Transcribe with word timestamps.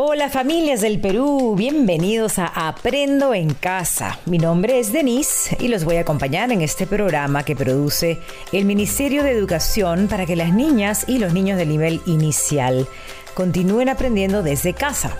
Hola 0.00 0.28
familias 0.28 0.80
del 0.80 1.00
Perú, 1.00 1.56
bienvenidos 1.56 2.38
a 2.38 2.46
Aprendo 2.46 3.34
en 3.34 3.52
Casa. 3.52 4.20
Mi 4.26 4.38
nombre 4.38 4.78
es 4.78 4.92
Denise 4.92 5.56
y 5.58 5.66
los 5.66 5.82
voy 5.82 5.96
a 5.96 6.02
acompañar 6.02 6.52
en 6.52 6.62
este 6.62 6.86
programa 6.86 7.42
que 7.42 7.56
produce 7.56 8.20
el 8.52 8.64
Ministerio 8.64 9.24
de 9.24 9.32
Educación 9.32 10.06
para 10.06 10.24
que 10.24 10.36
las 10.36 10.52
niñas 10.52 11.04
y 11.08 11.18
los 11.18 11.32
niños 11.32 11.58
del 11.58 11.70
nivel 11.70 12.00
inicial 12.06 12.86
continúen 13.34 13.88
aprendiendo 13.88 14.44
desde 14.44 14.72
casa. 14.72 15.16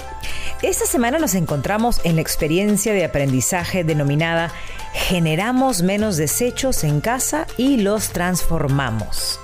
Esta 0.62 0.86
semana 0.86 1.18
nos 1.18 1.34
encontramos 1.34 2.00
en 2.04 2.14
la 2.14 2.22
experiencia 2.22 2.92
de 2.92 3.04
aprendizaje 3.04 3.82
denominada 3.82 4.52
Generamos 4.92 5.82
menos 5.82 6.16
desechos 6.16 6.84
en 6.84 7.00
casa 7.00 7.48
y 7.56 7.78
los 7.78 8.10
transformamos. 8.10 9.40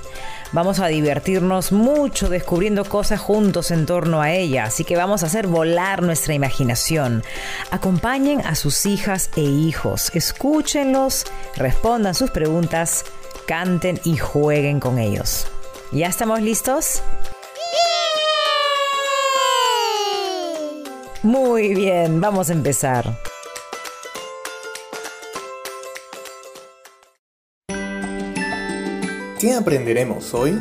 Vamos 0.54 0.78
a 0.78 0.86
divertirnos 0.86 1.72
mucho 1.72 2.28
descubriendo 2.28 2.84
cosas 2.84 3.18
juntos 3.18 3.72
en 3.72 3.86
torno 3.86 4.22
a 4.22 4.30
ella, 4.30 4.62
así 4.62 4.84
que 4.84 4.96
vamos 4.96 5.24
a 5.24 5.26
hacer 5.26 5.48
volar 5.48 6.00
nuestra 6.00 6.32
imaginación. 6.32 7.24
Acompañen 7.72 8.40
a 8.40 8.54
sus 8.54 8.86
hijas 8.86 9.30
e 9.34 9.40
hijos, 9.40 10.12
escúchenlos, 10.14 11.24
respondan 11.56 12.14
sus 12.14 12.30
preguntas, 12.30 13.04
canten 13.48 13.98
y 14.04 14.16
jueguen 14.16 14.78
con 14.78 15.00
ellos. 15.00 15.48
¿Ya 15.90 16.06
estamos 16.06 16.40
listos? 16.40 17.02
Muy 21.24 21.74
bien, 21.74 22.20
vamos 22.20 22.48
a 22.50 22.52
empezar. 22.52 23.18
¿Qué 29.44 29.52
aprenderemos 29.52 30.32
hoy? 30.32 30.58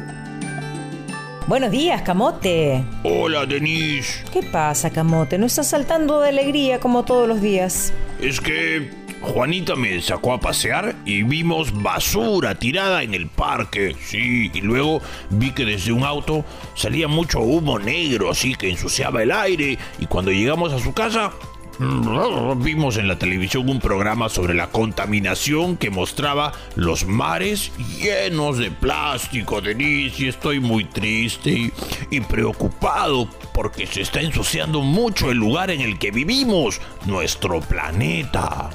Buenos 1.48 1.72
días, 1.72 2.02
Camote. 2.02 2.84
Hola, 3.06 3.46
Denise. 3.46 4.26
¿Qué 4.34 4.44
pasa, 4.44 4.90
Camote? 4.90 5.38
¿No 5.38 5.46
estás 5.46 5.70
saltando 5.70 6.20
de 6.20 6.28
alegría 6.28 6.82
como 6.82 7.06
todos 7.06 7.26
los 7.26 7.42
días? 7.42 7.94
Es 8.20 8.42
que 8.42 8.92
Juanita 9.22 9.78
me 9.78 10.02
sacó 10.02 10.34
a 10.34 10.42
pasear 10.42 10.96
y 11.06 11.24
vimos 11.24 11.72
basura 11.82 12.56
tirada 12.56 13.04
en 13.04 13.14
el 13.14 13.28
parque. 13.28 13.96
Sí, 14.04 14.52
y 14.54 14.60
luego 14.60 15.02
vi 15.30 15.52
que 15.52 15.64
desde 15.64 15.94
un 15.94 16.04
auto 16.04 16.44
salía 16.76 17.08
mucho 17.08 17.40
humo 17.40 17.80
negro, 17.80 18.32
así 18.32 18.54
que 18.54 18.70
ensuciaba 18.70 19.24
el 19.24 19.32
aire. 19.32 19.78
Y 19.98 20.08
cuando 20.08 20.30
llegamos 20.30 20.74
a 20.74 20.80
su 20.80 20.94
casa, 20.94 21.32
Vimos 21.80 22.98
en 22.98 23.08
la 23.08 23.18
televisión 23.18 23.70
un 23.70 23.80
programa 23.80 24.30
sobre 24.30 24.54
la 24.54 24.68
contaminación 24.68 25.78
que 25.78 25.90
mostraba 25.90 26.54
los 26.76 27.06
mares 27.06 27.72
llenos 28.00 28.58
de 28.58 28.70
plástico, 28.70 29.60
Denise, 29.62 30.24
y 30.24 30.28
estoy 30.28 30.60
muy 30.60 30.86
triste 30.86 31.72
y, 32.10 32.22
preocupado 32.22 33.28
porque 33.54 33.86
se 33.86 34.02
está 34.02 34.22
ensuciando 34.22 34.82
mucho 34.82 35.32
el 35.32 35.38
lugar 35.38 35.72
en 35.72 35.82
el 35.82 36.00
que 36.00 36.12
vivimos, 36.12 36.80
nuestro 37.06 37.60
planeta. 37.60 38.70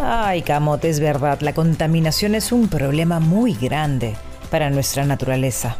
Ay, 0.00 0.42
Camote, 0.42 0.88
es 0.88 1.00
verdad, 1.00 1.40
la 1.40 1.52
contaminación 1.52 2.34
es 2.34 2.52
un 2.52 2.68
problema 2.68 3.20
muy 3.20 3.54
grande 3.54 4.16
para 4.50 4.70
nuestra 4.70 5.04
naturaleza. 5.04 5.76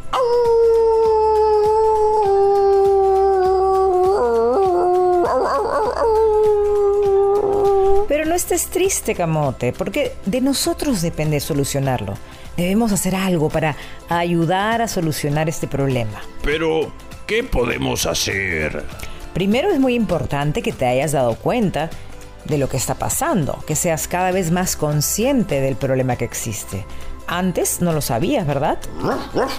Estés 8.45 8.69
triste, 8.69 9.15
Camote, 9.15 9.73
porque 9.73 10.13
de 10.25 10.39
nosotros 10.39 11.01
depende 11.01 11.39
solucionarlo. 11.39 12.13
Debemos 12.55 12.91
hacer 12.91 13.15
algo 13.15 13.49
para 13.49 13.75
ayudar 14.07 14.83
a 14.83 14.87
solucionar 14.87 15.49
este 15.49 15.67
problema. 15.67 16.21
Pero, 16.43 16.91
¿qué 17.25 17.43
podemos 17.43 18.05
hacer? 18.05 18.83
Primero 19.33 19.71
es 19.71 19.79
muy 19.79 19.95
importante 19.95 20.61
que 20.61 20.71
te 20.71 20.85
hayas 20.85 21.11
dado 21.11 21.35
cuenta 21.35 21.89
de 22.45 22.59
lo 22.59 22.69
que 22.69 22.77
está 22.77 22.93
pasando, 22.95 23.63
que 23.65 23.75
seas 23.75 24.07
cada 24.07 24.31
vez 24.31 24.51
más 24.51 24.75
consciente 24.75 25.59
del 25.59 25.75
problema 25.75 26.15
que 26.15 26.25
existe. 26.25 26.85
Antes 27.27 27.81
no 27.81 27.91
lo 27.91 28.01
sabías, 28.01 28.45
¿verdad? 28.45 28.77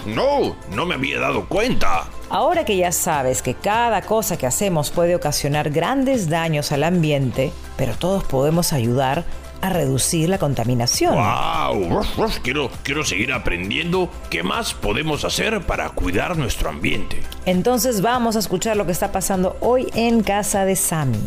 No, 0.05 0.55
no 0.73 0.85
me 0.85 0.95
había 0.95 1.19
dado 1.19 1.47
cuenta. 1.47 2.05
Ahora 2.29 2.65
que 2.65 2.77
ya 2.77 2.91
sabes 2.91 3.41
que 3.41 3.55
cada 3.55 4.01
cosa 4.01 4.37
que 4.37 4.47
hacemos 4.47 4.91
puede 4.91 5.15
ocasionar 5.15 5.69
grandes 5.69 6.29
daños 6.29 6.71
al 6.71 6.83
ambiente, 6.83 7.51
pero 7.77 7.93
todos 7.93 8.23
podemos 8.23 8.73
ayudar 8.73 9.25
a 9.61 9.69
reducir 9.69 10.29
la 10.29 10.37
contaminación. 10.37 11.15
¡Wow! 11.15 12.03
Quiero, 12.43 12.69
quiero 12.83 13.03
seguir 13.03 13.33
aprendiendo 13.33 14.09
qué 14.29 14.43
más 14.43 14.73
podemos 14.73 15.25
hacer 15.25 15.61
para 15.61 15.89
cuidar 15.89 16.37
nuestro 16.37 16.69
ambiente. 16.69 17.21
Entonces 17.45 18.01
vamos 18.01 18.35
a 18.35 18.39
escuchar 18.39 18.77
lo 18.77 18.85
que 18.85 18.91
está 18.91 19.11
pasando 19.11 19.57
hoy 19.61 19.87
en 19.95 20.21
casa 20.21 20.65
de 20.65 20.75
Sammy. 20.75 21.19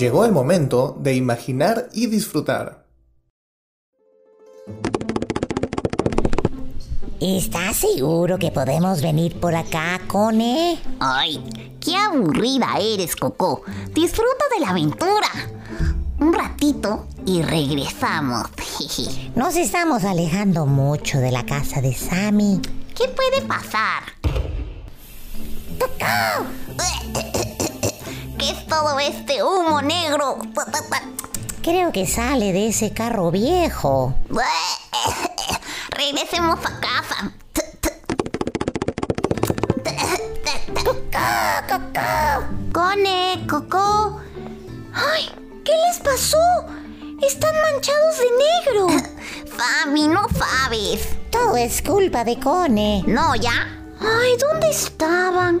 Llegó 0.00 0.24
el 0.24 0.32
momento 0.32 0.96
de 0.98 1.14
imaginar 1.14 1.90
y 1.92 2.06
disfrutar. 2.06 2.86
¿Estás 7.20 7.76
seguro 7.76 8.38
que 8.38 8.50
podemos 8.50 9.02
venir 9.02 9.38
por 9.38 9.54
acá, 9.54 10.00
Cone? 10.06 10.78
Ay, 11.00 11.44
qué 11.84 11.96
aburrida 11.98 12.78
eres, 12.80 13.14
Coco. 13.14 13.60
Disfruta 13.92 14.46
de 14.54 14.60
la 14.64 14.70
aventura. 14.70 15.28
Un 16.18 16.32
ratito 16.32 17.06
y 17.26 17.42
regresamos. 17.42 18.48
Nos 19.34 19.54
estamos 19.56 20.04
alejando 20.04 20.64
mucho 20.64 21.18
de 21.18 21.30
la 21.30 21.44
casa 21.44 21.82
de 21.82 21.92
Sammy. 21.92 22.58
¿Qué 22.96 23.06
puede 23.08 23.42
pasar? 23.46 24.04
¡Coco! 25.78 27.26
¿Qué 28.40 28.52
es 28.52 28.66
todo 28.66 28.98
este 28.98 29.42
humo 29.42 29.82
negro? 29.82 30.38
Creo 31.62 31.92
que 31.92 32.06
sale 32.06 32.54
de 32.54 32.68
ese 32.68 32.90
carro 32.90 33.30
viejo. 33.30 34.14
Regresemos 35.90 36.58
a 36.64 36.80
casa. 36.80 37.32
Cone, 42.72 43.46
Coco. 43.46 44.22
¡Ay! 44.94 45.30
¿Qué 45.62 45.72
les 45.88 45.98
pasó? 45.98 46.38
Están 47.20 47.54
manchados 47.60 48.16
de 48.20 48.30
negro. 48.38 48.88
Fabi, 49.54 50.08
no 50.08 50.26
sabes. 50.30 51.10
Todo 51.30 51.58
es 51.58 51.82
culpa 51.82 52.24
de 52.24 52.40
Cone. 52.40 53.04
No, 53.06 53.34
ya. 53.34 53.68
Ay, 54.00 54.32
¿dónde 54.38 54.70
estaban? 54.70 55.60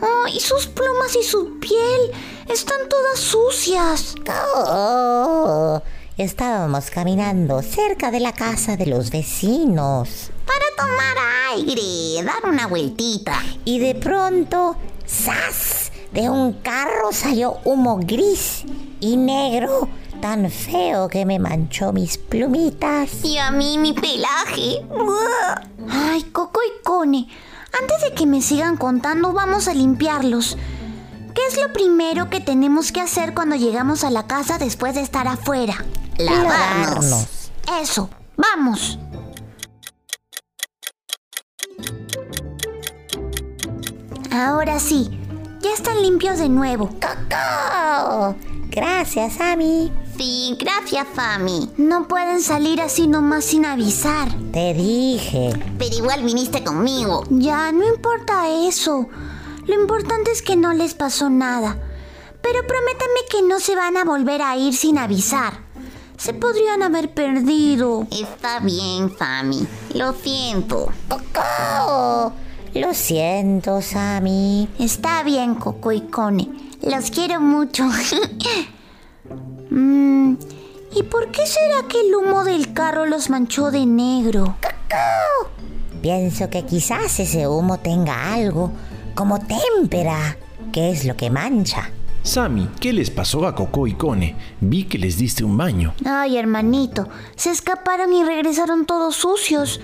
¡Ay, 0.00 0.38
sus 0.40 0.66
plumas 0.66 1.16
y 1.16 1.24
su 1.24 1.58
piel! 1.58 2.12
Están 2.48 2.88
todas 2.88 3.18
sucias. 3.18 4.14
Oh, 4.54 5.82
estábamos 6.16 6.90
caminando 6.90 7.62
cerca 7.62 8.10
de 8.10 8.20
la 8.20 8.32
casa 8.32 8.76
de 8.76 8.86
los 8.86 9.10
vecinos. 9.10 10.30
Para 10.46 10.64
tomar 10.76 11.16
aire, 11.54 12.22
dar 12.24 12.48
una 12.50 12.66
vueltita. 12.66 13.34
Y 13.64 13.78
de 13.80 13.94
pronto, 13.94 14.76
¡zas! 15.06 15.90
De 16.12 16.30
un 16.30 16.54
carro 16.54 17.12
salió 17.12 17.58
humo 17.64 17.98
gris 18.02 18.64
y 19.00 19.16
negro 19.16 19.88
tan 20.20 20.50
feo 20.50 21.08
que 21.08 21.24
me 21.24 21.38
manchó 21.38 21.92
mis 21.92 22.18
plumitas. 22.18 23.24
Y 23.24 23.38
a 23.38 23.50
mí 23.50 23.78
mi 23.78 23.92
pelaje. 23.92 24.84
Ay, 25.88 26.22
Coco 26.32 26.60
y 26.62 26.82
Cone, 26.82 27.28
antes 27.72 28.00
de 28.02 28.14
que 28.14 28.26
me 28.26 28.42
sigan 28.42 28.76
contando, 28.76 29.32
vamos 29.32 29.68
a 29.68 29.74
limpiarlos. 29.74 30.56
¿Qué 31.34 31.42
es 31.46 31.60
lo 31.60 31.72
primero 31.72 32.30
que 32.30 32.40
tenemos 32.40 32.92
que 32.92 33.00
hacer 33.00 33.34
cuando 33.34 33.56
llegamos 33.56 34.04
a 34.04 34.10
la 34.10 34.26
casa 34.26 34.58
después 34.58 34.94
de 34.94 35.02
estar 35.02 35.28
afuera? 35.28 35.84
Lavarnos. 36.18 37.50
Eso, 37.80 38.10
vamos. 38.36 38.98
Ahora 44.32 44.78
sí, 44.78 45.18
ya 45.60 45.72
están 45.72 46.02
limpios 46.02 46.38
de 46.38 46.48
nuevo. 46.48 46.88
¡Coco! 46.88 48.36
Gracias, 48.70 49.40
Ami. 49.40 49.92
Sí, 50.18 50.56
gracias, 50.58 51.06
Fami. 51.14 51.70
No 51.76 52.08
pueden 52.08 52.42
salir 52.42 52.80
así 52.80 53.06
nomás 53.06 53.44
sin 53.44 53.64
avisar. 53.64 54.28
Te 54.52 54.74
dije. 54.74 55.50
Pero 55.78 55.94
igual 55.94 56.24
viniste 56.24 56.64
conmigo. 56.64 57.22
Ya, 57.30 57.70
no 57.70 57.86
importa 57.86 58.48
eso. 58.48 59.06
Lo 59.66 59.80
importante 59.80 60.32
es 60.32 60.42
que 60.42 60.56
no 60.56 60.72
les 60.72 60.94
pasó 60.94 61.30
nada. 61.30 61.78
Pero 62.42 62.66
prométame 62.66 63.20
que 63.30 63.42
no 63.42 63.60
se 63.60 63.76
van 63.76 63.96
a 63.96 64.04
volver 64.04 64.42
a 64.42 64.56
ir 64.56 64.74
sin 64.74 64.98
avisar. 64.98 65.60
Se 66.16 66.34
podrían 66.34 66.82
haber 66.82 67.14
perdido. 67.14 68.08
Está 68.10 68.58
bien, 68.58 69.14
Fami. 69.14 69.68
Lo 69.94 70.14
siento. 70.14 70.90
¡Coco! 71.08 72.32
Lo 72.74 72.92
siento, 72.92 73.80
Sammy. 73.80 74.68
Está 74.80 75.22
bien, 75.22 75.54
Coco 75.54 75.92
y 75.92 76.00
Cone. 76.02 76.48
Los 76.82 77.12
quiero 77.12 77.40
mucho. 77.40 77.84
Mm, 79.78 80.36
¿Y 80.96 81.04
por 81.04 81.30
qué 81.30 81.46
será 81.46 81.86
que 81.88 82.00
el 82.00 82.14
humo 82.14 82.42
del 82.42 82.72
carro 82.72 83.06
los 83.06 83.30
manchó 83.30 83.70
de 83.70 83.86
negro? 83.86 84.56
Pienso 86.02 86.50
que 86.50 86.64
quizás 86.64 87.20
ese 87.20 87.46
humo 87.46 87.78
tenga 87.78 88.32
algo 88.32 88.72
como 89.14 89.38
témpera, 89.38 90.36
que 90.72 90.90
es 90.90 91.04
lo 91.04 91.16
que 91.16 91.30
mancha. 91.30 91.90
Sammy, 92.22 92.68
¿qué 92.80 92.92
les 92.92 93.10
pasó 93.10 93.46
a 93.46 93.54
Coco 93.54 93.86
y 93.86 93.94
Cone? 93.94 94.36
Vi 94.60 94.84
que 94.84 94.98
les 94.98 95.16
diste 95.16 95.44
un 95.44 95.56
baño. 95.56 95.94
Ay, 96.04 96.36
hermanito, 96.36 97.08
se 97.36 97.50
escaparon 97.50 98.12
y 98.12 98.24
regresaron 98.24 98.84
todos 98.84 99.14
sucios. 99.14 99.80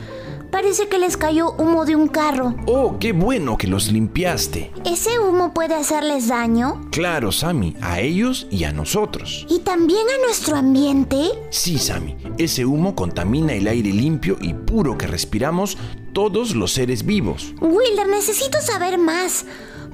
Parece 0.54 0.86
que 0.86 1.00
les 1.00 1.16
cayó 1.16 1.50
humo 1.54 1.84
de 1.84 1.96
un 1.96 2.06
carro. 2.06 2.54
Oh, 2.66 2.96
qué 3.00 3.12
bueno 3.12 3.58
que 3.58 3.66
los 3.66 3.90
limpiaste. 3.90 4.70
¿Ese 4.84 5.18
humo 5.18 5.52
puede 5.52 5.74
hacerles 5.74 6.28
daño? 6.28 6.80
Claro, 6.92 7.32
Sammy, 7.32 7.76
a 7.80 7.98
ellos 7.98 8.46
y 8.52 8.62
a 8.62 8.72
nosotros. 8.72 9.46
¿Y 9.50 9.58
también 9.58 10.06
a 10.08 10.24
nuestro 10.24 10.54
ambiente? 10.54 11.32
Sí, 11.50 11.76
Sammy, 11.76 12.16
ese 12.38 12.64
humo 12.64 12.94
contamina 12.94 13.52
el 13.52 13.66
aire 13.66 13.90
limpio 13.90 14.36
y 14.40 14.54
puro 14.54 14.96
que 14.96 15.08
respiramos 15.08 15.76
todos 16.12 16.54
los 16.54 16.70
seres 16.72 17.04
vivos. 17.04 17.52
Wilder, 17.60 18.06
necesito 18.06 18.60
saber 18.60 18.96
más. 18.96 19.46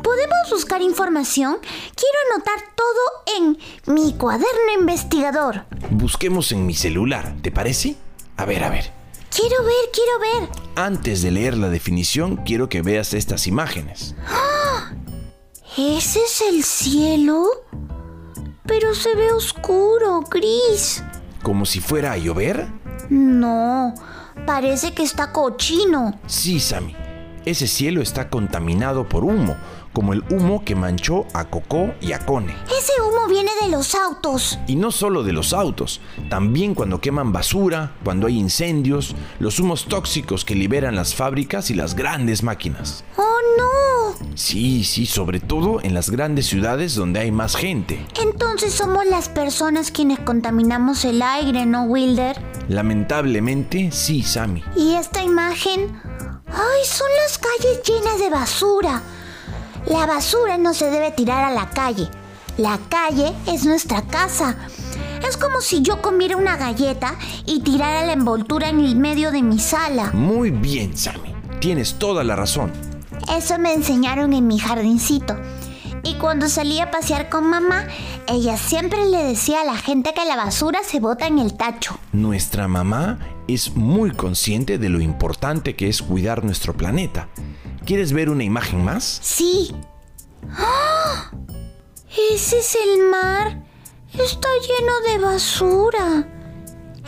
¿Podemos 0.02 0.50
buscar 0.50 0.82
información? 0.82 1.56
Quiero 1.62 2.34
anotar 2.34 2.74
todo 2.76 3.38
en 3.38 3.94
mi 3.94 4.12
cuaderno 4.12 4.78
investigador. 4.78 5.64
Busquemos 5.90 6.52
en 6.52 6.66
mi 6.66 6.74
celular, 6.74 7.34
¿te 7.40 7.50
parece? 7.50 7.96
A 8.36 8.44
ver, 8.44 8.62
a 8.62 8.68
ver. 8.68 9.00
Quiero 9.31 9.62
ver, 9.65 9.91
quiero 9.93 10.41
ver. 10.41 10.49
Antes 10.77 11.23
de 11.23 11.31
leer 11.31 11.56
la 11.56 11.69
definición, 11.69 12.37
quiero 12.44 12.69
que 12.69 12.82
veas 12.82 13.15
estas 13.15 13.47
imágenes. 13.47 14.15
¿Ese 15.77 16.19
es 16.19 16.43
el 16.49 16.65
cielo? 16.65 17.47
Pero 18.67 18.94
se 18.94 19.15
ve 19.15 19.32
oscuro, 19.32 20.23
gris. 20.23 21.03
¿Como 21.43 21.65
si 21.65 21.81
fuera 21.81 22.12
a 22.12 22.19
llover? 22.19 22.69
No, 23.09 23.94
parece 24.47 24.93
que 24.94 25.03
está 25.05 25.32
cochino. 25.32 26.21
Sí, 26.27 26.61
Sammy. 26.61 26.94
Ese 27.44 27.67
cielo 27.67 28.03
está 28.03 28.29
contaminado 28.29 29.09
por 29.09 29.25
humo, 29.25 29.56
como 29.92 30.12
el 30.12 30.25
humo 30.31 30.64
que 30.64 30.75
manchó 30.75 31.26
a 31.34 31.44
Coco 31.44 31.94
y 32.00 32.12
a 32.12 32.25
Cone. 32.25 32.54
Ese 32.66 32.92
humo 33.02 33.28
viene 33.28 33.50
de 33.62 33.69
los 33.69 33.94
autos. 33.94 34.58
Y 34.66 34.76
no 34.76 34.90
solo 34.90 35.22
de 35.22 35.32
los 35.32 35.52
autos, 35.52 36.00
también 36.28 36.75
cuando 36.75 37.00
queman 37.00 37.32
basura, 37.32 37.92
cuando 38.04 38.26
hay 38.26 38.38
incendios, 38.38 39.14
los 39.38 39.58
humos 39.58 39.87
tóxicos 39.87 40.44
que 40.44 40.54
liberan 40.54 40.96
las 40.96 41.14
fábricas 41.14 41.70
y 41.70 41.75
las 41.75 41.94
grandes 41.94 42.42
máquinas. 42.42 43.04
¡Oh, 43.16 43.38
no! 43.58 44.26
Sí, 44.34 44.84
sí, 44.84 45.06
sobre 45.06 45.40
todo 45.40 45.81
en 45.82 45.94
las 45.94 46.10
grandes 46.10 46.46
ciudades 46.46 46.94
donde 46.94 47.20
hay 47.20 47.32
más 47.32 47.56
gente. 47.56 48.06
Entonces 48.20 48.72
somos 48.72 49.06
las 49.06 49.28
personas 49.28 49.90
quienes 49.90 50.19
contaminamos 50.20 51.04
el 51.04 51.22
aire, 51.22 51.66
¿no, 51.66 51.84
Wilder? 51.84 52.40
Lamentablemente, 52.69 53.90
sí, 53.93 54.22
Sammy. 54.22 54.62
¿Y 54.76 54.94
esta 54.94 55.22
imagen? 55.22 56.00
¡Ay, 56.46 56.84
son 56.84 57.08
las 57.22 57.38
calles 57.38 57.82
llenas 57.84 58.19
de 58.19 58.31
basura! 58.31 59.02
La 59.87 60.06
basura 60.06 60.59
no 60.59 60.75
se 60.75 60.91
debe 60.91 61.11
tirar 61.11 61.44
a 61.44 61.50
la 61.50 61.71
calle. 61.71 62.09
La 62.56 62.79
calle 62.88 63.32
es 63.47 63.65
nuestra 63.65 64.03
casa. 64.03 64.56
Es 65.27 65.37
como 65.37 65.61
si 65.61 65.82
yo 65.82 66.03
comiera 66.03 66.37
una 66.37 66.56
galleta 66.56 67.15
y 67.47 67.61
tirara 67.61 68.05
la 68.05 68.12
envoltura 68.12 68.69
en 68.69 68.81
el 68.81 68.97
medio 68.97 69.31
de 69.31 69.43
mi 69.43 69.59
sala. 69.59 70.11
Muy 70.12 70.50
bien, 70.50 70.97
Sammy. 70.97 71.35
Tienes 71.61 71.94
toda 71.94 72.25
la 72.25 72.37
razón. 72.37 72.73
Eso 73.35 73.59
me 73.59 73.73
enseñaron 73.73 74.32
en 74.32 74.47
mi 74.47 74.59
jardincito. 74.59 75.37
Y 76.03 76.15
cuando 76.15 76.49
salía 76.49 76.85
a 76.85 76.91
pasear 76.91 77.29
con 77.29 77.49
mamá, 77.49 77.87
ella 78.27 78.56
siempre 78.56 79.05
le 79.05 79.25
decía 79.25 79.61
a 79.61 79.65
la 79.65 79.77
gente 79.77 80.15
que 80.15 80.25
la 80.25 80.37
basura 80.37 80.81
se 80.82 81.00
bota 81.00 81.27
en 81.27 81.38
el 81.38 81.55
tacho. 81.55 81.99
Nuestra 82.12 82.69
mamá 82.69 83.19
es 83.47 83.77
muy 83.77 84.12
consciente 84.12 84.79
de 84.79 84.88
lo 84.88 85.00
importante 85.00 85.77
que 85.77 85.88
es 85.88 86.00
cuidar 86.03 86.44
nuestro 86.44 86.75
planeta. 86.75 87.29
¿Quieres 87.85 88.12
ver 88.12 88.31
una 88.31 88.44
imagen 88.44 88.85
más? 88.85 89.21
Sí. 89.23 89.75
¡Ah! 90.53 91.31
Ese 92.32 92.59
es 92.59 92.77
el 92.77 93.09
mar. 93.11 93.62
Está 94.12 94.49
lleno 94.61 95.00
de 95.09 95.19
basura. 95.19 96.29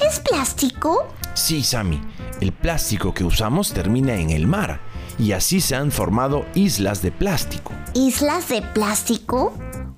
¿Es 0.01 0.21
plástico? 0.21 1.09
Sí, 1.35 1.63
Sammy. 1.63 2.01
El 2.41 2.53
plástico 2.53 3.13
que 3.15 3.25
usamos 3.25 3.73
termina 3.73 4.15
en 4.15 4.31
el 4.31 4.47
mar 4.47 4.81
y 5.19 5.33
así 5.33 5.61
se 5.61 5.77
han 5.77 5.93
formado 5.93 6.45
islas 6.55 7.03
de 7.03 7.13
plástico. 7.13 7.73
¿Islas 7.95 8.49
de 8.49 8.63
plástico? 8.63 9.55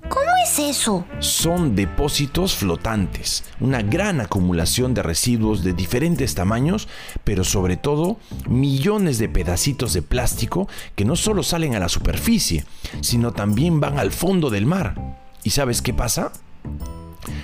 ¿Cómo 0.09 0.25
es 0.43 0.59
eso? 0.59 1.05
Son 1.19 1.75
depósitos 1.75 2.55
flotantes, 2.55 3.43
una 3.59 3.81
gran 3.81 4.21
acumulación 4.21 4.93
de 4.93 5.01
residuos 5.01 5.63
de 5.63 5.73
diferentes 5.73 6.35
tamaños, 6.35 6.87
pero 7.23 7.43
sobre 7.43 7.77
todo 7.77 8.17
millones 8.47 9.17
de 9.17 9.29
pedacitos 9.29 9.93
de 9.93 10.01
plástico 10.01 10.67
que 10.95 11.05
no 11.05 11.15
solo 11.15 11.43
salen 11.43 11.75
a 11.75 11.79
la 11.79 11.89
superficie, 11.89 12.65
sino 13.01 13.31
también 13.31 13.79
van 13.79 13.97
al 13.97 14.11
fondo 14.11 14.49
del 14.49 14.65
mar. 14.65 14.95
¿Y 15.43 15.51
sabes 15.51 15.81
qué 15.81 15.93
pasa? 15.93 16.31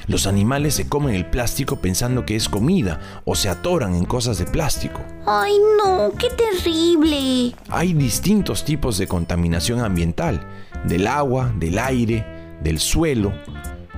Los 0.08 0.28
animales 0.28 0.76
se 0.76 0.88
comen 0.88 1.16
el 1.16 1.26
plástico 1.26 1.78
pensando 1.78 2.26
que 2.26 2.36
es 2.36 2.50
comida 2.50 3.22
o 3.26 3.36
se 3.36 3.50
atoran 3.50 3.96
en 3.96 4.06
cosas 4.06 4.38
de 4.38 4.46
plástico. 4.46 5.02
¡Ay 5.26 5.54
no! 5.78 6.12
¡Qué 6.18 6.28
terrible! 6.30 7.56
Hay 7.70 7.94
distintos 7.94 8.66
tipos 8.66 8.98
de 8.98 9.08
contaminación 9.08 9.80
ambiental, 9.80 10.46
del 10.86 11.08
agua, 11.08 11.54
del 11.56 11.80
aire, 11.80 12.41
del 12.64 12.80
suelo, 12.80 13.34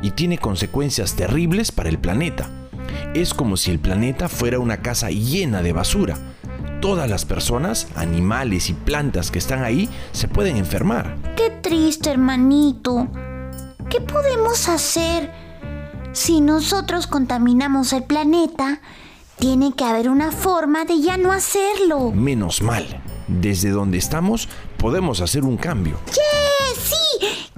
y 0.02 0.12
tiene 0.12 0.38
consecuencias 0.38 1.16
terribles 1.16 1.72
para 1.72 1.90
el 1.90 2.00
planeta. 2.00 2.50
Es 3.14 3.34
como 3.34 3.58
si 3.58 3.72
el 3.72 3.80
planeta 3.80 4.28
fuera 4.28 4.60
una 4.60 4.78
casa 4.78 5.10
llena 5.10 5.62
de 5.62 5.74
basura. 5.74 6.18
Todas 6.82 7.10
las 7.10 7.24
personas, 7.24 7.88
animales 7.96 8.70
y 8.70 8.74
plantas 8.74 9.32
que 9.32 9.40
están 9.40 9.64
ahí 9.64 9.90
se 10.12 10.28
pueden 10.28 10.58
enfermar. 10.58 11.16
Qué 11.38 11.50
triste, 11.62 12.12
hermanito. 12.12 13.08
¿Qué 13.90 14.02
podemos 14.02 14.68
hacer? 14.68 15.32
Si 16.12 16.42
nosotros 16.42 17.08
contaminamos 17.08 17.94
el 17.94 18.04
planeta, 18.04 18.82
tiene 19.40 19.74
que 19.74 19.86
haber 19.86 20.10
una 20.10 20.32
forma 20.32 20.86
de 20.86 21.02
ya 21.02 21.18
no 21.18 21.32
hacerlo. 21.32 22.12
Menos 22.12 22.62
mal. 22.62 23.02
Desde 23.28 23.70
donde 23.70 23.98
estamos 23.98 24.50
podemos 24.78 25.22
hacer 25.22 25.44
un 25.46 25.56
cambio. 25.56 25.98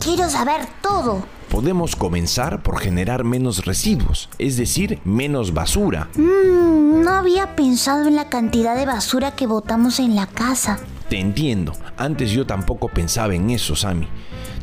Quiero 0.05 0.29
saber 0.29 0.67
todo. 0.83 1.23
Podemos 1.49 1.95
comenzar 1.95 2.61
por 2.61 2.77
generar 2.77 3.23
menos 3.23 3.65
residuos, 3.65 4.29
es 4.37 4.55
decir, 4.55 4.99
menos 5.03 5.51
basura. 5.51 6.09
Mmm, 6.13 7.01
no 7.01 7.09
había 7.09 7.55
pensado 7.55 8.07
en 8.07 8.15
la 8.15 8.29
cantidad 8.29 8.75
de 8.75 8.85
basura 8.85 9.31
que 9.31 9.47
botamos 9.47 9.99
en 9.99 10.15
la 10.15 10.27
casa. 10.27 10.77
Te 11.09 11.19
entiendo. 11.19 11.73
Antes 11.97 12.29
yo 12.29 12.45
tampoco 12.45 12.87
pensaba 12.87 13.33
en 13.33 13.49
eso, 13.49 13.75
Sammy. 13.75 14.07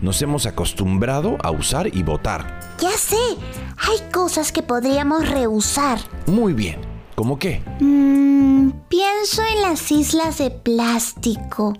Nos 0.00 0.22
hemos 0.22 0.46
acostumbrado 0.46 1.36
a 1.42 1.50
usar 1.50 1.88
y 1.92 2.04
botar. 2.04 2.60
Ya 2.80 2.92
sé. 2.92 3.16
Hay 3.78 4.12
cosas 4.12 4.52
que 4.52 4.62
podríamos 4.62 5.28
reusar. 5.28 5.98
Muy 6.26 6.52
bien. 6.52 6.80
¿Cómo 7.16 7.36
qué? 7.40 7.64
Mmm, 7.80 8.70
pienso 8.88 9.42
en 9.42 9.62
las 9.62 9.90
islas 9.90 10.38
de 10.38 10.52
plástico. 10.52 11.74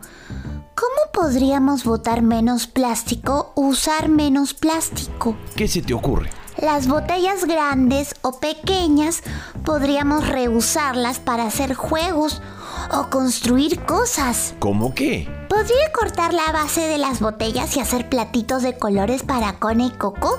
¿Cómo 0.83 1.13
podríamos 1.13 1.85
botar 1.85 2.23
menos 2.23 2.67
plástico 2.67 3.53
o 3.55 3.69
usar 3.69 4.09
menos 4.09 4.53
plástico? 4.53 5.37
¿Qué 5.55 5.69
se 5.69 5.81
te 5.81 5.95
ocurre? 5.95 6.29
Las 6.61 6.89
botellas 6.89 7.45
grandes 7.45 8.17
o 8.23 8.41
pequeñas 8.41 9.23
podríamos 9.65 10.27
reusarlas 10.27 11.21
para 11.21 11.45
hacer 11.45 11.75
juegos 11.75 12.43
o 12.91 13.11
construir 13.11 13.79
cosas. 13.85 14.57
¿Cómo 14.59 14.93
qué? 14.93 15.29
¿Podría 15.49 15.93
cortar 15.93 16.35
la 16.35 16.51
base 16.51 16.81
de 16.81 16.99
las 16.99 17.21
botellas 17.21 17.77
y 17.77 17.81
hacer 17.81 18.09
platitos 18.09 18.65
de 18.65 18.77
colores 18.77 19.23
para 19.23 19.61
Cone 19.61 19.87
y 19.87 19.91
Coco? 19.91 20.37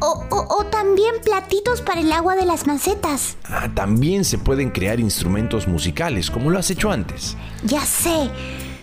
O, 0.00 0.24
o, 0.30 0.64
también 0.64 1.14
platitos 1.22 1.80
para 1.80 2.00
el 2.00 2.10
agua 2.10 2.34
de 2.34 2.44
las 2.44 2.66
macetas. 2.66 3.36
Ah, 3.44 3.68
también 3.72 4.24
se 4.24 4.38
pueden 4.38 4.70
crear 4.70 4.98
instrumentos 4.98 5.68
musicales, 5.68 6.28
como 6.28 6.50
lo 6.50 6.58
has 6.58 6.70
hecho 6.70 6.90
antes. 6.90 7.36
Ya 7.64 7.82
sé. 7.82 8.30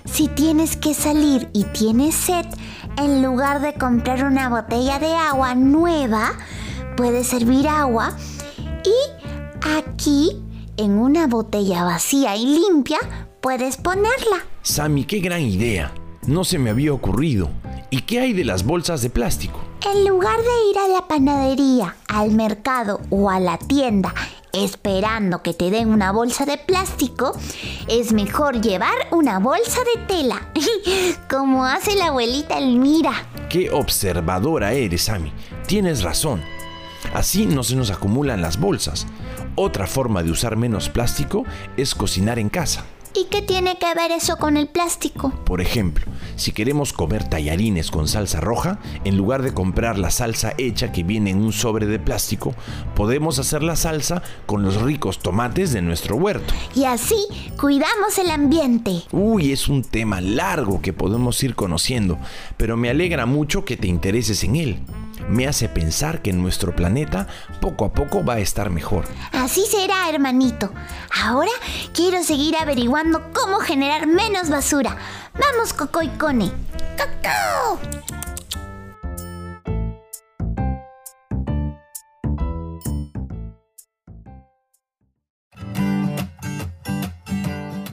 Si 0.05 0.27
tienes 0.27 0.77
que 0.77 0.93
salir 0.93 1.49
y 1.53 1.63
tienes 1.65 2.15
sed, 2.15 2.45
en 2.97 3.23
lugar 3.23 3.61
de 3.61 3.73
comprar 3.73 4.25
una 4.25 4.49
botella 4.49 4.99
de 4.99 5.13
agua 5.13 5.55
nueva, 5.55 6.33
puedes 6.95 7.27
servir 7.27 7.67
agua 7.67 8.15
y 8.83 9.69
aquí, 9.77 10.41
en 10.77 10.91
una 10.97 11.27
botella 11.27 11.83
vacía 11.83 12.35
y 12.35 12.45
limpia, 12.45 12.99
puedes 13.41 13.77
ponerla. 13.77 14.45
Sammy, 14.61 15.05
qué 15.05 15.19
gran 15.19 15.41
idea. 15.41 15.91
No 16.27 16.43
se 16.43 16.59
me 16.59 16.69
había 16.69 16.93
ocurrido. 16.93 17.49
¿Y 17.89 18.01
qué 18.01 18.19
hay 18.19 18.33
de 18.33 18.45
las 18.45 18.63
bolsas 18.63 19.01
de 19.01 19.09
plástico? 19.09 19.59
En 19.93 20.07
lugar 20.07 20.37
de 20.37 20.71
ir 20.71 20.77
a 20.77 20.87
la 20.87 21.07
panadería, 21.07 21.95
al 22.07 22.31
mercado 22.31 23.01
o 23.09 23.29
a 23.29 23.39
la 23.39 23.57
tienda 23.57 24.13
esperando 24.53 25.41
que 25.41 25.53
te 25.53 25.71
den 25.71 25.89
una 25.89 26.11
bolsa 26.11 26.45
de 26.45 26.57
plástico, 26.57 27.35
es 27.89 28.13
mejor 28.13 28.61
llevar 28.61 28.93
una 29.11 29.39
bolsa 29.39 29.81
de 29.83 30.05
tela, 30.05 30.47
como 31.29 31.65
hace 31.65 31.95
la 31.95 32.07
abuelita 32.07 32.59
Elmira. 32.59 33.13
Qué 33.49 33.71
observadora 33.71 34.73
eres, 34.73 35.03
Sammy. 35.03 35.33
Tienes 35.67 36.03
razón. 36.03 36.41
Así 37.13 37.45
no 37.45 37.63
se 37.63 37.75
nos 37.75 37.91
acumulan 37.91 38.41
las 38.41 38.59
bolsas. 38.59 39.07
Otra 39.55 39.87
forma 39.87 40.23
de 40.23 40.31
usar 40.31 40.55
menos 40.55 40.89
plástico 40.89 41.43
es 41.75 41.93
cocinar 41.95 42.39
en 42.39 42.49
casa. 42.49 42.85
¿Y 43.15 43.25
qué 43.25 43.43
tiene 43.43 43.77
que 43.77 43.93
ver 43.93 44.11
eso 44.11 44.37
con 44.37 44.57
el 44.57 44.67
plástico? 44.67 45.29
Por 45.45 45.61
ejemplo, 45.61 46.05
si 46.35 46.51
queremos 46.51 46.93
comer 46.93 47.29
tallarines 47.29 47.91
con 47.91 48.07
salsa 48.07 48.39
roja, 48.39 48.79
en 49.03 49.17
lugar 49.17 49.43
de 49.43 49.53
comprar 49.53 49.99
la 49.99 50.09
salsa 50.09 50.53
hecha 50.57 50.91
que 50.91 51.03
viene 51.03 51.29
en 51.29 51.37
un 51.37 51.53
sobre 51.53 51.85
de 51.85 51.99
plástico, 51.99 52.55
podemos 52.95 53.37
hacer 53.37 53.61
la 53.61 53.75
salsa 53.75 54.23
con 54.47 54.63
los 54.63 54.81
ricos 54.81 55.19
tomates 55.19 55.71
de 55.73 55.83
nuestro 55.83 56.15
huerto. 56.15 56.55
Y 56.75 56.85
así 56.85 57.27
cuidamos 57.59 58.17
el 58.17 58.31
ambiente. 58.31 59.03
Uy, 59.11 59.51
es 59.51 59.67
un 59.67 59.83
tema 59.83 60.19
largo 60.19 60.81
que 60.81 60.91
podemos 60.91 61.43
ir 61.43 61.53
conociendo, 61.53 62.17
pero 62.57 62.77
me 62.77 62.89
alegra 62.89 63.27
mucho 63.27 63.63
que 63.63 63.77
te 63.77 63.87
intereses 63.87 64.43
en 64.43 64.55
él 64.55 64.79
me 65.29 65.47
hace 65.47 65.69
pensar 65.69 66.21
que 66.21 66.33
nuestro 66.33 66.75
planeta 66.75 67.27
poco 67.61 67.85
a 67.85 67.93
poco 67.93 68.23
va 68.23 68.35
a 68.35 68.39
estar 68.39 68.69
mejor. 68.69 69.05
Así 69.31 69.65
será, 69.65 70.09
hermanito. 70.09 70.71
Ahora 71.23 71.51
quiero 71.93 72.23
seguir 72.23 72.55
averiguando 72.55 73.21
cómo 73.33 73.59
generar 73.59 74.07
menos 74.07 74.49
basura. 74.49 74.97
Vamos, 75.33 75.73
Coco 75.73 76.01
y 76.01 76.09
Cone. 76.09 76.51
¡Coco! 76.97 77.79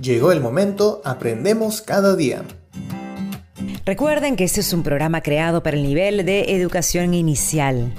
Llegó 0.00 0.32
el 0.32 0.40
momento, 0.40 1.02
aprendemos 1.04 1.82
cada 1.82 2.16
día. 2.16 2.42
Recuerden 3.84 4.36
que 4.36 4.44
este 4.44 4.60
es 4.60 4.72
un 4.72 4.82
programa 4.82 5.22
creado 5.22 5.62
para 5.62 5.76
el 5.76 5.82
nivel 5.82 6.24
de 6.24 6.54
educación 6.56 7.14
inicial. 7.14 7.92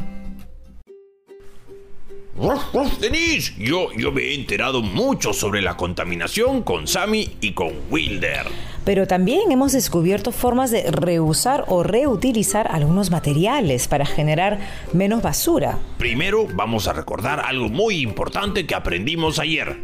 Denise, 3.00 3.54
yo, 3.58 3.92
yo 3.98 4.12
me 4.12 4.22
he 4.22 4.36
enterado 4.36 4.82
mucho 4.82 5.34
sobre 5.34 5.62
la 5.62 5.78
contaminación 5.78 6.64
con 6.64 6.88
Sammy 6.88 7.38
y 7.42 7.54
con 7.54 7.74
Wilder. 7.90 8.48
Pero 8.84 9.06
también 9.06 9.52
hemos 9.52 9.74
descubierto 9.74 10.32
formas 10.32 10.72
de 10.72 10.90
reusar 10.90 11.66
o 11.68 11.84
reutilizar 11.84 12.68
algunos 12.72 13.12
materiales 13.12 13.88
para 13.88 14.06
generar 14.06 14.60
menos 14.94 15.22
basura. 15.22 15.78
Primero 15.98 16.48
vamos 16.56 16.88
a 16.88 16.94
recordar 16.94 17.40
algo 17.40 17.70
muy 17.70 18.02
importante 18.02 18.66
que 18.66 18.74
aprendimos 18.74 19.38
ayer. 19.38 19.78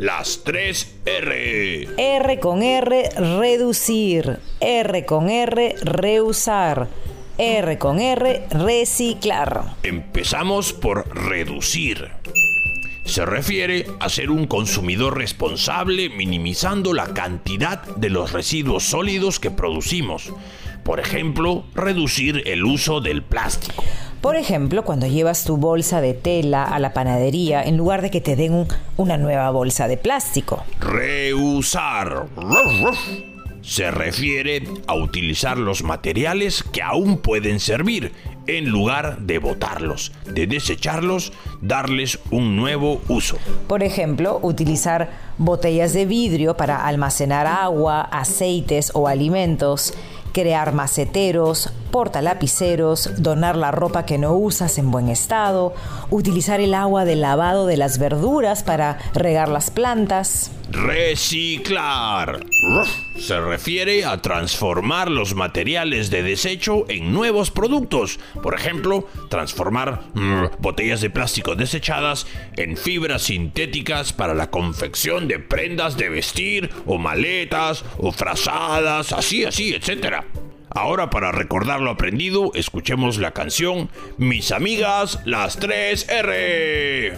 Las 0.00 0.44
tres 0.44 0.96
R. 1.04 1.86
R 1.98 2.40
con 2.40 2.62
R, 2.62 3.10
reducir. 3.38 4.38
R 4.58 5.04
con 5.04 5.28
R, 5.28 5.74
reusar. 5.82 6.88
R 7.36 7.76
con 7.78 8.00
R, 8.00 8.46
reciclar. 8.48 9.74
Empezamos 9.82 10.72
por 10.72 11.06
reducir. 11.14 12.08
Se 13.04 13.26
refiere 13.26 13.84
a 14.00 14.08
ser 14.08 14.30
un 14.30 14.46
consumidor 14.46 15.18
responsable 15.18 16.08
minimizando 16.08 16.94
la 16.94 17.12
cantidad 17.12 17.82
de 17.96 18.08
los 18.08 18.32
residuos 18.32 18.84
sólidos 18.84 19.38
que 19.38 19.50
producimos. 19.50 20.32
Por 20.82 20.98
ejemplo, 20.98 21.66
reducir 21.74 22.42
el 22.46 22.64
uso 22.64 23.02
del 23.02 23.22
plástico. 23.22 23.84
Por 24.20 24.36
ejemplo, 24.36 24.84
cuando 24.84 25.06
llevas 25.06 25.44
tu 25.44 25.56
bolsa 25.56 26.02
de 26.02 26.12
tela 26.12 26.64
a 26.64 26.78
la 26.78 26.92
panadería 26.92 27.62
en 27.62 27.78
lugar 27.78 28.02
de 28.02 28.10
que 28.10 28.20
te 28.20 28.36
den 28.36 28.68
una 28.98 29.16
nueva 29.16 29.50
bolsa 29.50 29.88
de 29.88 29.96
plástico. 29.96 30.62
Reusar. 30.78 32.26
Se 33.62 33.90
refiere 33.90 34.62
a 34.86 34.94
utilizar 34.94 35.56
los 35.56 35.82
materiales 35.82 36.62
que 36.62 36.82
aún 36.82 37.18
pueden 37.18 37.60
servir 37.60 38.12
en 38.46 38.68
lugar 38.68 39.18
de 39.20 39.38
botarlos, 39.38 40.12
de 40.26 40.46
desecharlos, 40.46 41.32
darles 41.62 42.18
un 42.30 42.56
nuevo 42.56 43.00
uso. 43.08 43.38
Por 43.68 43.82
ejemplo, 43.82 44.38
utilizar 44.42 45.10
botellas 45.38 45.92
de 45.92 46.04
vidrio 46.04 46.56
para 46.56 46.86
almacenar 46.86 47.46
agua, 47.46 48.02
aceites 48.02 48.90
o 48.94 49.08
alimentos 49.08 49.94
crear 50.32 50.72
maceteros, 50.72 51.70
portalapiceros, 51.90 53.22
donar 53.22 53.56
la 53.56 53.70
ropa 53.70 54.06
que 54.06 54.18
no 54.18 54.34
usas 54.34 54.78
en 54.78 54.90
buen 54.90 55.08
estado, 55.08 55.74
utilizar 56.10 56.60
el 56.60 56.74
agua 56.74 57.04
de 57.04 57.16
lavado 57.16 57.66
de 57.66 57.76
las 57.76 57.98
verduras 57.98 58.62
para 58.62 58.98
regar 59.14 59.48
las 59.48 59.70
plantas. 59.70 60.50
Reciclar. 60.70 62.46
Se 63.18 63.40
refiere 63.40 64.04
a 64.04 64.22
transformar 64.22 65.10
los 65.10 65.34
materiales 65.34 66.10
de 66.10 66.22
desecho 66.22 66.84
en 66.88 67.12
nuevos 67.12 67.50
productos. 67.50 68.20
Por 68.42 68.54
ejemplo, 68.54 69.06
transformar 69.28 70.02
mm, 70.14 70.44
botellas 70.60 71.00
de 71.00 71.10
plástico 71.10 71.56
desechadas 71.56 72.26
en 72.56 72.76
fibras 72.76 73.22
sintéticas 73.22 74.12
para 74.12 74.34
la 74.34 74.50
confección 74.50 75.28
de 75.28 75.40
prendas 75.40 75.96
de 75.96 76.08
vestir 76.08 76.70
o 76.86 76.98
maletas 76.98 77.84
o 77.98 78.12
frazadas, 78.12 79.12
así, 79.12 79.44
así, 79.44 79.74
etc. 79.74 80.24
Ahora 80.70 81.10
para 81.10 81.32
recordar 81.32 81.80
lo 81.80 81.90
aprendido, 81.90 82.52
escuchemos 82.54 83.18
la 83.18 83.32
canción 83.32 83.90
Mis 84.18 84.52
amigas 84.52 85.18
las 85.24 85.58
3 85.58 86.08
R. 86.08 87.16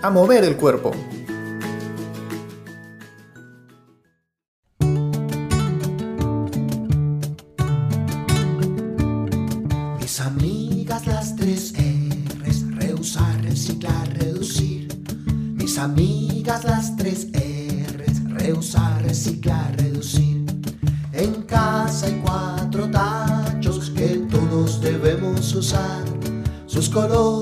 A 0.00 0.10
mover 0.10 0.44
el 0.44 0.56
cuerpo. 0.56 0.92
Mis 9.98 10.20
amigas 10.20 11.04
las 11.06 11.34
3 11.34 11.74
R's, 12.46 12.76
reusar, 12.76 13.42
reciclar, 13.42 14.08
reducir. 14.18 14.88
Mis 15.56 15.76
amigas 15.78 16.62
las 16.62 16.96
3 16.96 17.28
R's, 17.32 18.24
reusar, 18.34 19.02
reciclar, 19.02 19.76
reducir. 19.78 20.44
En 21.12 21.42
casa 21.42 22.06
hay 22.06 22.22
cuatro 22.24 22.88
tachos 22.88 23.90
que 23.90 24.24
todos 24.30 24.80
debemos 24.80 25.52
usar. 25.54 26.04
Sus 26.66 26.88
colores 26.88 27.37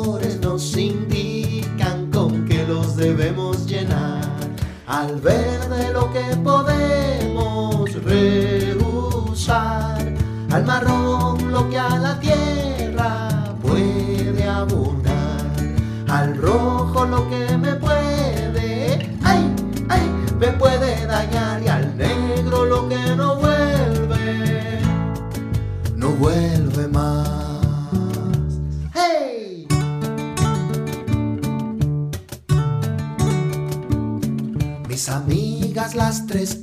tres 36.37 36.61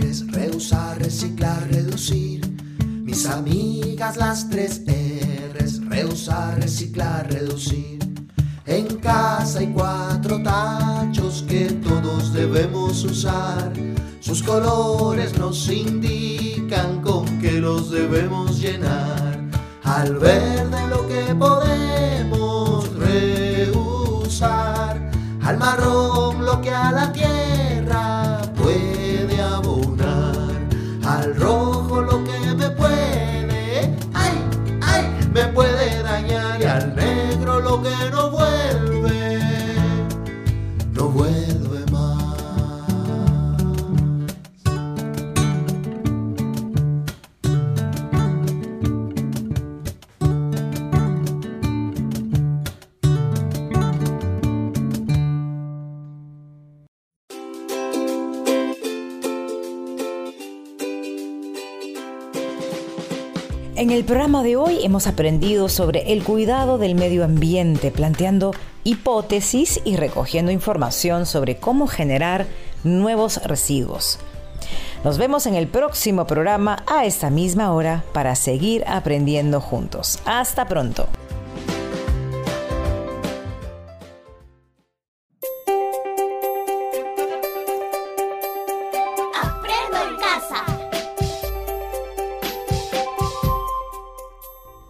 R's, 0.00 0.26
reusar, 0.32 0.98
reciclar, 0.98 1.68
reducir. 1.70 2.40
Mis 3.04 3.26
amigas 3.26 4.16
las 4.16 4.50
tres 4.50 4.82
R's, 4.88 5.80
reusar, 5.88 6.58
reciclar, 6.58 7.32
reducir. 7.32 8.00
En 8.66 8.96
casa 8.96 9.60
hay 9.60 9.68
cuatro 9.68 10.42
tachos 10.42 11.44
que 11.46 11.66
todos 11.74 12.32
debemos 12.32 13.04
usar. 13.04 13.72
Sus 14.18 14.42
colores 14.42 15.38
nos 15.38 15.68
indican 15.68 17.00
con 17.00 17.24
qué 17.38 17.52
los 17.52 17.92
debemos 17.92 18.60
llenar. 18.60 19.48
Al 19.84 20.16
verde 20.16 20.88
lo 20.88 21.06
que 21.06 21.36
podemos 21.36 22.92
reusar. 22.96 24.58
Al 25.44 25.56
marrón 25.56 26.44
lo 26.44 26.60
que 26.60 26.70
a 26.70 26.90
la 26.90 27.12
tierra 27.12 27.37
el 63.98 64.04
programa 64.04 64.44
de 64.44 64.54
hoy 64.54 64.78
hemos 64.84 65.08
aprendido 65.08 65.68
sobre 65.68 66.12
el 66.12 66.22
cuidado 66.22 66.78
del 66.78 66.94
medio 66.94 67.24
ambiente, 67.24 67.90
planteando 67.90 68.52
hipótesis 68.84 69.80
y 69.84 69.96
recogiendo 69.96 70.52
información 70.52 71.26
sobre 71.26 71.56
cómo 71.56 71.88
generar 71.88 72.46
nuevos 72.84 73.42
residuos. 73.42 74.20
Nos 75.02 75.18
vemos 75.18 75.46
en 75.46 75.56
el 75.56 75.66
próximo 75.66 76.28
programa 76.28 76.84
a 76.86 77.06
esta 77.06 77.28
misma 77.28 77.72
hora 77.72 78.04
para 78.12 78.36
seguir 78.36 78.84
aprendiendo 78.86 79.60
juntos. 79.60 80.20
Hasta 80.24 80.68
pronto. 80.68 81.08